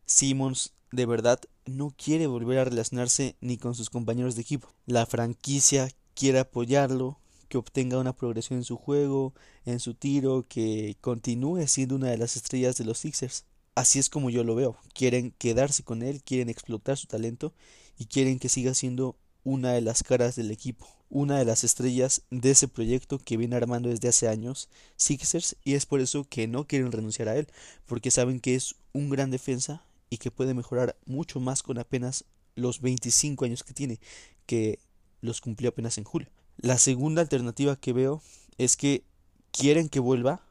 [0.07, 4.68] Simmons de verdad no quiere volver a relacionarse ni con sus compañeros de equipo.
[4.87, 7.18] La franquicia quiere apoyarlo,
[7.49, 12.18] que obtenga una progresión en su juego, en su tiro, que continúe siendo una de
[12.18, 13.44] las estrellas de los Sixers.
[13.75, 14.77] Así es como yo lo veo.
[14.92, 17.53] Quieren quedarse con él, quieren explotar su talento
[17.99, 22.23] y quieren que siga siendo una de las caras del equipo, una de las estrellas
[22.31, 26.49] de ese proyecto que viene armando desde hace años Sixers y es por eso que
[26.49, 27.47] no quieren renunciar a él,
[27.87, 32.25] porque saben que es un gran defensa y que puede mejorar mucho más con apenas
[32.57, 34.01] los 25 años que tiene,
[34.47, 34.79] que
[35.21, 36.29] los cumplió apenas en julio.
[36.57, 38.23] La segunda alternativa que veo
[38.59, 39.05] es que
[39.51, 40.43] quieren que vuelva,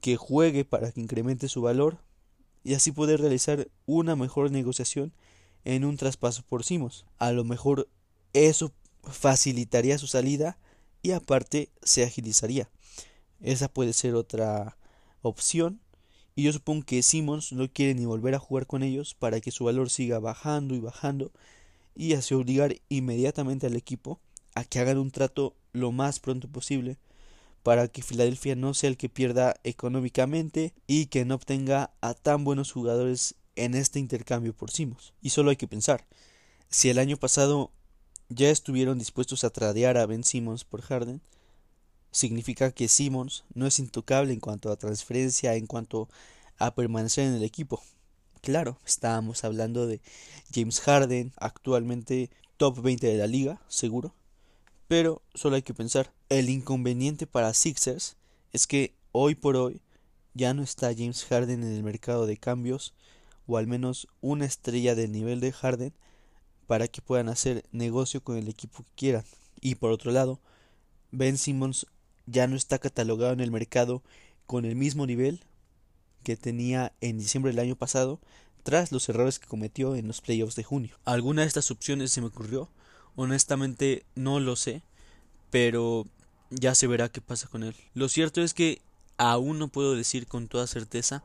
[0.00, 1.98] que juegue para que incremente su valor
[2.64, 5.12] y así poder realizar una mejor negociación
[5.64, 7.06] en un traspaso por Simos.
[7.18, 7.88] A lo mejor
[8.46, 8.72] eso
[9.02, 10.58] facilitaría su salida
[11.02, 12.68] y aparte se agilizaría.
[13.40, 14.76] Esa puede ser otra
[15.22, 15.80] opción.
[16.34, 19.50] Y yo supongo que Simmons no quiere ni volver a jugar con ellos para que
[19.50, 21.32] su valor siga bajando y bajando
[21.96, 24.20] y así obligar inmediatamente al equipo
[24.54, 26.96] a que hagan un trato lo más pronto posible
[27.64, 32.44] para que Filadelfia no sea el que pierda económicamente y que no obtenga a tan
[32.44, 35.12] buenos jugadores en este intercambio por Simmons.
[35.20, 36.06] Y solo hay que pensar,
[36.70, 37.72] si el año pasado
[38.28, 41.20] ya estuvieron dispuestos a tradear a Ben Simmons por Harden,
[42.10, 46.08] significa que Simmons no es intocable en cuanto a transferencia, en cuanto
[46.58, 47.82] a permanecer en el equipo.
[48.40, 50.00] Claro, estábamos hablando de
[50.52, 54.14] James Harden, actualmente top 20 de la liga, seguro.
[54.86, 58.16] Pero solo hay que pensar, el inconveniente para Sixers
[58.52, 59.80] es que hoy por hoy
[60.34, 62.94] ya no está James Harden en el mercado de cambios,
[63.46, 65.92] o al menos una estrella del nivel de Harden
[66.68, 69.24] para que puedan hacer negocio con el equipo que quieran.
[69.60, 70.38] Y por otro lado,
[71.10, 71.86] Ben Simmons
[72.26, 74.02] ya no está catalogado en el mercado
[74.46, 75.40] con el mismo nivel
[76.22, 78.20] que tenía en diciembre del año pasado
[78.64, 80.98] tras los errores que cometió en los playoffs de junio.
[81.06, 82.68] ¿Alguna de estas opciones se me ocurrió?
[83.16, 84.82] Honestamente no lo sé,
[85.50, 86.06] pero
[86.50, 87.74] ya se verá qué pasa con él.
[87.94, 88.82] Lo cierto es que
[89.16, 91.24] aún no puedo decir con toda certeza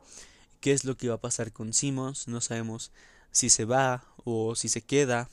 [0.61, 2.93] qué es lo que va a pasar con Simmons, no sabemos
[3.33, 5.29] si se va o si se queda,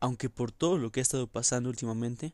[0.00, 2.32] aunque por todo lo que ha estado pasando últimamente,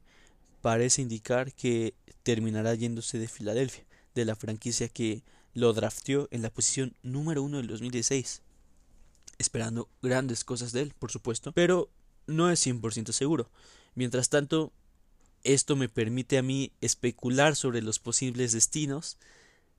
[0.63, 6.51] parece indicar que terminará yéndose de Filadelfia, de la franquicia que lo drafteó en la
[6.51, 8.41] posición número uno del 2016,
[9.39, 11.91] esperando grandes cosas de él, por supuesto, pero
[12.27, 13.51] no es 100% seguro.
[13.95, 14.73] Mientras tanto,
[15.43, 19.19] esto me permite a mí especular sobre los posibles destinos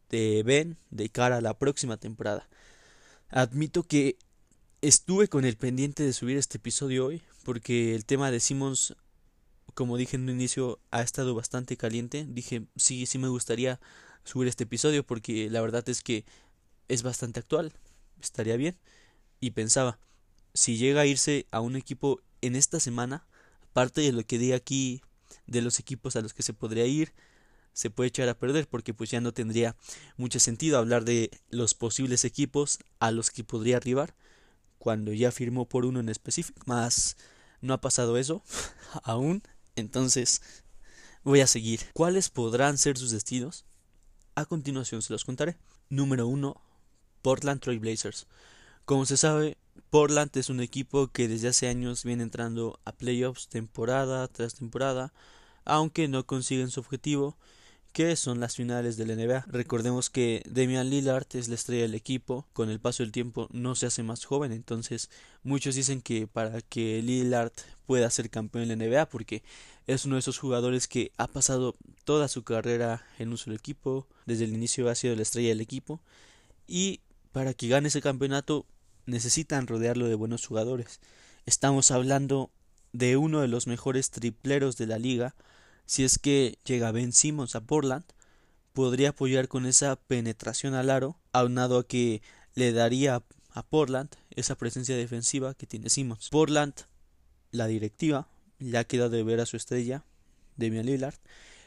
[0.10, 2.47] de Ben de cara a la próxima temporada.
[3.30, 4.17] Admito que
[4.88, 8.95] estuve con el pendiente de subir este episodio hoy porque el tema de Simmons
[9.74, 12.28] como dije en un inicio ha estado bastante caliente.
[12.30, 13.80] Dije sí sí me gustaría
[14.26, 16.24] subir este episodio porque la verdad es que
[16.88, 17.74] es bastante actual
[18.21, 18.78] estaría bien.
[19.39, 19.98] Y pensaba
[20.54, 23.26] si llega a irse a un equipo en esta semana
[23.74, 25.02] parte de lo que di aquí
[25.48, 27.12] de los equipos a los que se podría ir
[27.74, 29.76] se puede echar a perder porque pues ya no tendría
[30.15, 34.13] mucho sentido hablar de los posibles equipos a los que podría arribar
[34.86, 36.62] cuando ya firmó por uno en específico.
[36.67, 37.17] Más
[37.60, 38.43] no ha pasado eso
[39.04, 39.41] aún,
[39.76, 40.43] entonces
[41.24, 41.80] voy a seguir.
[41.93, 43.65] ¿Cuáles podrán ser sus destinos?
[44.36, 45.58] A continuación se los contaré.
[45.89, 46.62] Número 1.
[47.24, 48.28] Portland Trail Blazers.
[48.86, 49.58] Como se sabe,
[49.89, 55.13] Portland es un equipo que desde hace años viene entrando a playoffs temporada tras temporada,
[55.63, 57.39] aunque no consiguen su objetivo
[57.95, 59.45] que son las finales del NBA.
[59.47, 63.73] Recordemos que Damian Lillard es la estrella del equipo, con el paso del tiempo no
[63.73, 65.10] se hace más joven, entonces
[65.43, 67.53] muchos dicen que para que Lillard
[67.86, 69.43] pueda ser campeón en la NBA, porque
[69.88, 74.05] es uno de esos jugadores que ha pasado toda su carrera en un solo equipo,
[74.25, 76.01] desde el inicio ha sido la estrella del equipo,
[76.67, 76.99] y
[77.31, 78.65] para que gane ese campeonato
[79.05, 80.99] necesitan rodearlo de buenos jugadores.
[81.45, 82.51] Estamos hablando
[82.91, 85.34] de uno de los mejores tripleros de la liga,
[85.86, 88.06] si es que llega Ben Simmons a Portland,
[88.74, 92.21] podría apoyar con esa penetración al aro, aunado a que
[92.56, 96.30] le daría a Portland esa presencia defensiva que tiene Simmons.
[96.30, 96.74] Portland,
[97.52, 98.28] la directiva,
[98.60, 100.04] ya queda de ver a su estrella,
[100.58, 101.15] Damian Lillard,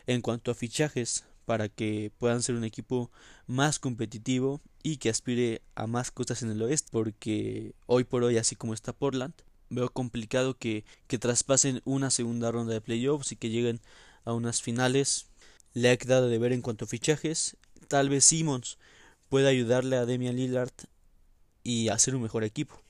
[0.07, 3.11] en cuanto a fichajes para que puedan ser un equipo
[3.47, 8.37] más competitivo y que aspire a más cosas en el oeste, porque hoy por hoy,
[8.37, 9.33] así como está Portland,
[9.71, 13.81] veo complicado que, que traspasen una segunda ronda de playoffs y que lleguen
[14.29, 15.27] a unas finales.
[15.75, 17.57] Le ha quedado de ver en cuanto a fichajes.
[17.89, 18.79] Tal vez Simmons
[19.29, 20.73] pueda ayudarle a Demian Lillard
[21.63, 22.81] y hacer un mejor equipo.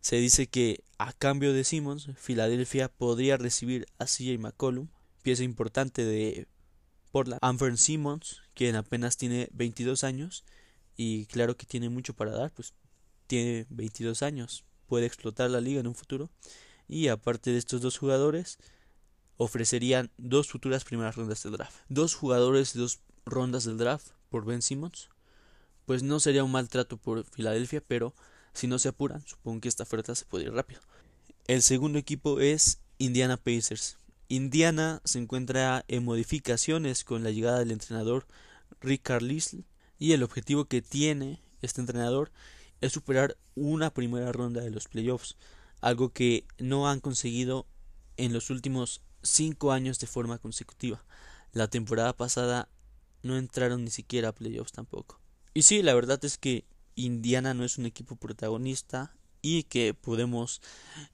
[0.00, 4.88] Se dice que a cambio de Simmons, Filadelfia podría recibir a CJ McCollum,
[5.22, 6.48] pieza importante de
[7.12, 7.38] Portland.
[7.42, 10.44] Anfern Simmons, quien apenas tiene 22 años
[10.96, 12.74] y claro que tiene mucho para dar, pues
[13.26, 16.28] tiene 22 años puede explotar la liga en un futuro.
[16.86, 18.58] Y aparte de estos dos jugadores,
[19.36, 21.76] ofrecerían dos futuras primeras rondas del draft.
[21.88, 25.08] Dos jugadores dos rondas del draft por Ben Simmons.
[25.86, 28.14] Pues no sería un maltrato por Filadelfia, pero
[28.52, 30.80] si no se apuran, supongo que esta oferta se puede ir rápido.
[31.46, 33.98] El segundo equipo es Indiana Pacers.
[34.28, 38.26] Indiana se encuentra en modificaciones con la llegada del entrenador
[38.80, 39.64] Rick Carlisle
[39.98, 42.30] y el objetivo que tiene este entrenador
[42.80, 45.36] es superar una primera ronda de los playoffs,
[45.80, 47.66] algo que no han conseguido
[48.16, 51.04] en los últimos cinco años de forma consecutiva.
[51.52, 52.68] La temporada pasada
[53.22, 55.20] no entraron ni siquiera a playoffs tampoco.
[55.54, 60.60] Y sí, la verdad es que Indiana no es un equipo protagonista y que podemos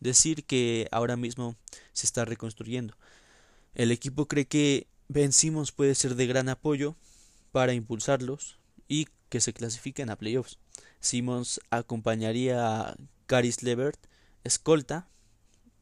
[0.00, 1.56] decir que ahora mismo
[1.92, 2.96] se está reconstruyendo.
[3.74, 6.96] El equipo cree que Ben Simmons puede ser de gran apoyo
[7.52, 10.58] para impulsarlos y que se clasifiquen a playoffs.
[11.00, 13.98] Simmons acompañaría a Caris Levert,
[14.44, 15.08] escolta,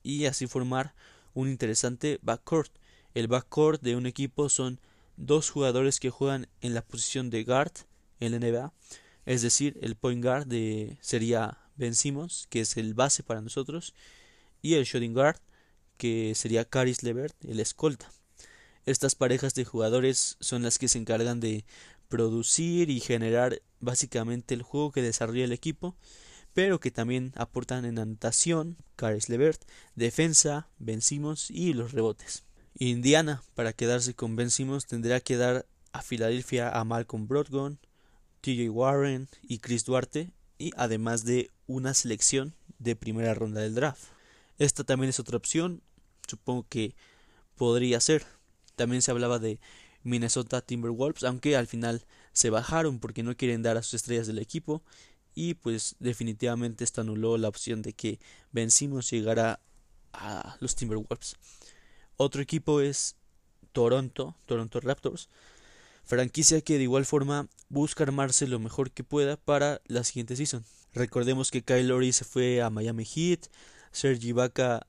[0.06, 0.94] y así formar
[1.36, 2.72] un interesante backcourt.
[3.14, 4.80] El backcourt de un equipo son
[5.18, 7.72] dos jugadores que juegan en la posición de guard
[8.20, 8.72] en la NBA,
[9.26, 13.94] es decir, el point guard de, sería Ben Simmons, que es el base para nosotros,
[14.62, 15.38] y el shooting guard,
[15.98, 18.10] que sería Caris Levert, el escolta.
[18.86, 21.66] Estas parejas de jugadores son las que se encargan de
[22.08, 25.96] producir y generar básicamente el juego que desarrolla el equipo,
[26.56, 29.60] pero que también aportan en anotación, Caris Levert,
[29.94, 32.44] defensa, vencimos y los rebotes.
[32.78, 37.78] Indiana, para quedarse con vencimos, tendrá que dar a Filadelfia a Malcolm Brogdon,
[38.40, 44.04] TJ Warren y Chris Duarte, y además de una selección de primera ronda del draft.
[44.56, 45.82] Esta también es otra opción,
[46.26, 46.94] supongo que
[47.56, 48.24] podría ser.
[48.76, 49.60] También se hablaba de
[50.04, 54.38] Minnesota Timberwolves, aunque al final se bajaron porque no quieren dar a sus estrellas del
[54.38, 54.82] equipo
[55.36, 58.18] y pues definitivamente esto anuló la opción de que
[58.50, 59.60] vencimos llegara
[60.12, 61.36] a los Timberwolves.
[62.16, 63.14] Otro equipo es
[63.72, 65.28] Toronto, Toronto Raptors,
[66.04, 70.64] franquicia que de igual forma busca armarse lo mejor que pueda para la siguiente season.
[70.94, 73.48] Recordemos que Kyle Lowry se fue a Miami Heat,
[73.92, 74.86] Sergi Ibaka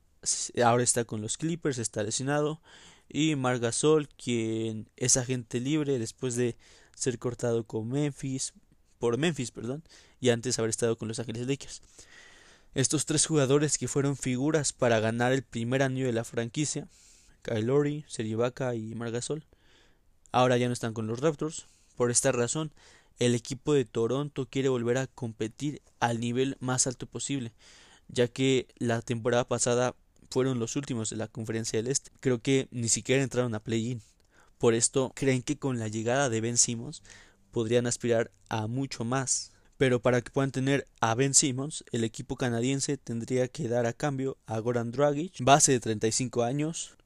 [0.63, 2.61] ahora está con los Clippers, está lesionado
[3.09, 6.55] y Marc Gasol, quien es agente libre después de
[6.95, 8.53] ser cortado con Memphis,
[8.97, 9.83] por Memphis, perdón,
[10.19, 11.81] y antes haber estado con los Ángeles Lakers.
[12.73, 16.87] Estos tres jugadores que fueron figuras para ganar el primer año de la franquicia,
[17.41, 19.45] Kyle Lowry, y Marc Gasol,
[20.31, 21.65] ahora ya no están con los Raptors.
[21.95, 22.71] Por esta razón,
[23.19, 27.51] el equipo de Toronto quiere volver a competir al nivel más alto posible,
[28.09, 29.95] ya que la temporada pasada
[30.29, 32.11] fueron los últimos de la conferencia del Este.
[32.19, 34.01] Creo que ni siquiera entraron a play-in.
[34.57, 37.01] Por esto creen que con la llegada de Ben Simmons
[37.51, 39.51] podrían aspirar a mucho más.
[39.77, 43.93] Pero para que puedan tener a Ben Simmons, el equipo canadiense tendría que dar a
[43.93, 46.97] cambio a Goran Dragic, base de 35 años,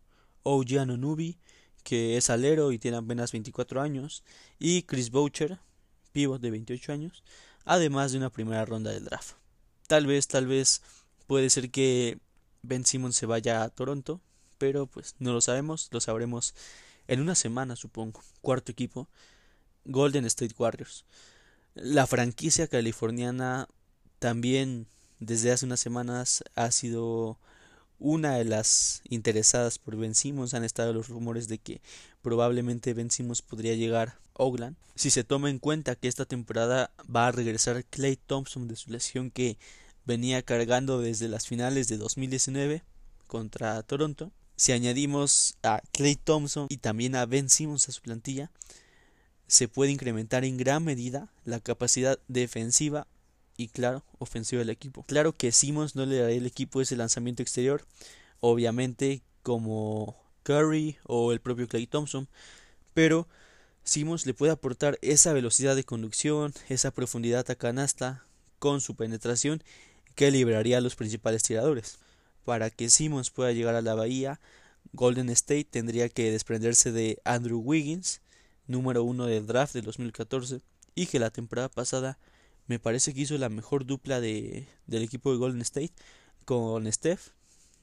[0.43, 1.37] OG Anunoby,
[1.83, 4.23] que es alero y tiene apenas 24 años,
[4.57, 5.59] y Chris Boucher,
[6.13, 7.23] pivot de 28 años,
[7.65, 9.35] además de una primera ronda del draft.
[9.87, 10.81] Tal vez, tal vez
[11.27, 12.19] puede ser que
[12.61, 14.21] Ben Simmons se vaya a Toronto,
[14.57, 16.53] pero pues no lo sabemos, lo sabremos
[17.07, 18.21] en una semana supongo.
[18.41, 19.09] Cuarto equipo,
[19.85, 21.03] Golden State Warriors.
[21.73, 23.67] La franquicia californiana
[24.19, 24.87] también
[25.19, 27.39] desde hace unas semanas ha sido
[27.97, 30.53] una de las interesadas por Ben Simmons.
[30.53, 31.81] Han estado los rumores de que
[32.21, 34.75] probablemente Ben Simmons podría llegar a Oakland.
[34.95, 38.91] Si se toma en cuenta que esta temporada va a regresar Clay Thompson de su
[38.91, 39.57] lesión que
[40.05, 42.83] venía cargando desde las finales de 2019
[43.27, 44.31] contra Toronto.
[44.57, 48.51] Si añadimos a Clay Thompson y también a Ben Simmons a su plantilla,
[49.51, 53.05] se puede incrementar en gran medida la capacidad defensiva
[53.57, 55.03] y claro, ofensiva del equipo.
[55.03, 57.85] Claro que Simmons no le dará el equipo ese lanzamiento exterior,
[58.39, 62.29] obviamente como Curry o el propio Clay Thompson,
[62.93, 63.27] pero
[63.83, 68.23] Simmons le puede aportar esa velocidad de conducción, esa profundidad a canasta
[68.57, 69.61] con su penetración
[70.15, 71.99] que liberaría a los principales tiradores.
[72.45, 74.39] Para que Simmons pueda llegar a la bahía,
[74.93, 78.21] Golden State tendría que desprenderse de Andrew Wiggins,
[78.67, 80.61] número uno del draft de 2014,
[80.95, 82.17] y que la temporada pasada
[82.67, 85.93] me parece que hizo la mejor dupla de, del equipo de Golden State
[86.45, 87.29] con Steph.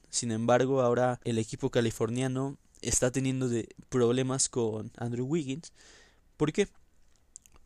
[0.09, 5.73] Sin embargo, ahora el equipo californiano está teniendo de problemas con Andrew Wiggins.
[6.37, 6.67] ¿Por qué?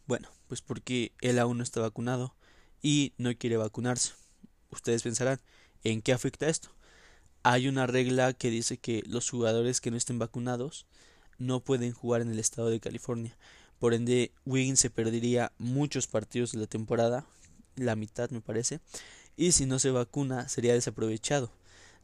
[0.06, 2.36] Bueno, pues porque él aún no está vacunado
[2.82, 4.14] y no quiere vacunarse.
[4.70, 5.40] Ustedes pensarán,
[5.84, 6.70] ¿en qué afecta esto?
[7.44, 10.88] Hay una regla que dice que los jugadores que no estén vacunados
[11.38, 13.38] no pueden jugar en el estado de California.
[13.80, 17.26] Por ende, Wiggins se perdería muchos partidos de la temporada,
[17.76, 18.80] la mitad me parece,
[19.36, 21.52] y si no se vacuna sería desaprovechado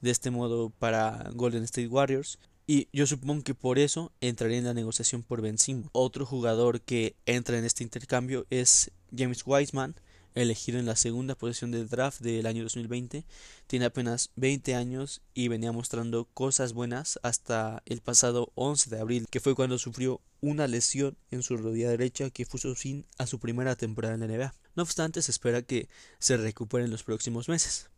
[0.01, 2.39] de este modo para Golden State Warriors
[2.71, 5.89] y yo supongo que por eso entraría en la negociación por Ben Simmons.
[5.91, 9.95] Otro jugador que entra en este intercambio es James Wiseman,
[10.35, 13.25] elegido en la segunda posición del draft del año 2020.
[13.67, 19.27] Tiene apenas 20 años y venía mostrando cosas buenas hasta el pasado 11 de abril,
[19.29, 23.39] que fue cuando sufrió una lesión en su rodilla derecha que puso fin a su
[23.39, 24.53] primera temporada en la NBA.
[24.75, 27.89] No obstante, se espera que se recupere en los próximos meses.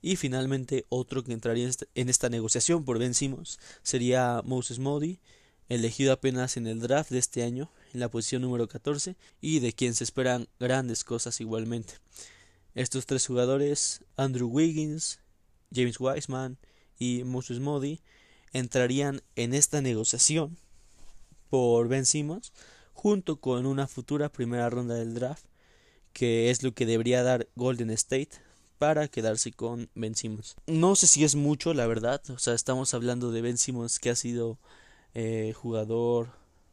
[0.00, 5.18] Y finalmente otro que entraría en esta negociación por Ben Simmons sería Moses Modi,
[5.68, 9.72] elegido apenas en el draft de este año, en la posición número 14, y de
[9.72, 11.94] quien se esperan grandes cosas igualmente.
[12.74, 15.20] Estos tres jugadores, Andrew Wiggins,
[15.72, 16.58] James Wiseman
[16.98, 18.00] y Moses Modi,
[18.52, 20.56] entrarían en esta negociación
[21.50, 22.52] por Ben Simmons,
[22.92, 25.44] junto con una futura primera ronda del draft,
[26.12, 28.30] que es lo que debería dar Golden State
[28.78, 30.56] para quedarse con Ben Simmons.
[30.66, 32.22] No sé si es mucho, la verdad.
[32.30, 34.58] O sea, estamos hablando de Ben Simmons que ha sido
[35.20, 36.28] eh, jugador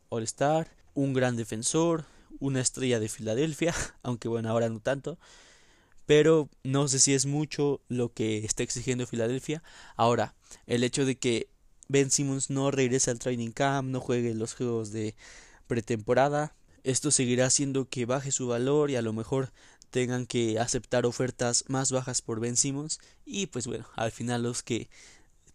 [0.09, 2.05] All-Star, un gran defensor,
[2.39, 3.73] una estrella de Filadelfia,
[4.03, 5.17] aunque bueno, ahora no tanto.
[6.05, 9.63] Pero no sé si es mucho lo que está exigiendo Filadelfia.
[9.95, 10.35] Ahora,
[10.67, 11.49] el hecho de que
[11.87, 15.15] Ben Simmons no regrese al training camp, no juegue los juegos de
[15.65, 19.51] pretemporada, esto seguirá haciendo que baje su valor y a lo mejor
[19.89, 24.61] tengan que aceptar ofertas más bajas por Ben Simmons y pues bueno, al final los
[24.61, 24.87] que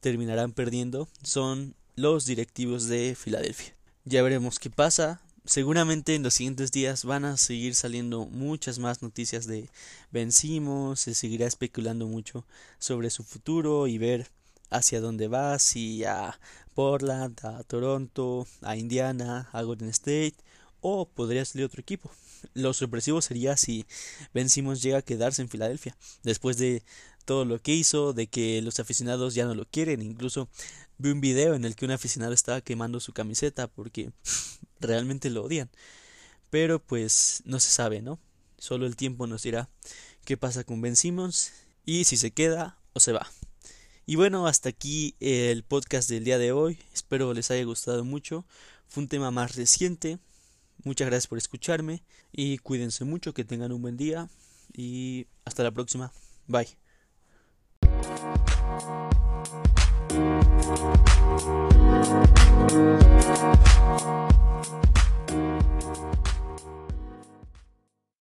[0.00, 3.74] terminarán perdiendo son los directivos de Filadelfia.
[4.06, 5.20] Ya veremos qué pasa.
[5.44, 9.68] Seguramente en los siguientes días van a seguir saliendo muchas más noticias de
[10.10, 12.46] Ben Simmons, se seguirá especulando mucho
[12.78, 14.28] sobre su futuro y ver
[14.70, 16.38] hacia dónde va, si a
[16.74, 20.36] Portland, a Toronto, a Indiana, a Golden State
[20.80, 22.10] o podría salir otro equipo.
[22.54, 23.84] Lo sorpresivo sería si
[24.32, 26.82] Ben Simmons llega a quedarse en Filadelfia después de
[27.30, 30.02] todo lo que hizo, de que los aficionados ya no lo quieren.
[30.02, 30.48] Incluso
[30.98, 34.10] vi un video en el que un aficionado estaba quemando su camiseta porque
[34.80, 35.70] realmente lo odian.
[36.50, 38.18] Pero pues no se sabe, ¿no?
[38.58, 39.70] Solo el tiempo nos dirá
[40.24, 41.52] qué pasa con Ben Simmons
[41.86, 43.30] y si se queda o se va.
[44.06, 46.80] Y bueno, hasta aquí el podcast del día de hoy.
[46.92, 48.44] Espero les haya gustado mucho.
[48.88, 50.18] Fue un tema más reciente,
[50.82, 52.02] Muchas gracias por escucharme
[52.32, 54.28] y cuídense mucho, que tengan un buen día
[54.72, 56.10] y hasta la próxima.
[56.48, 56.79] Bye.
[58.02, 58.40] Thank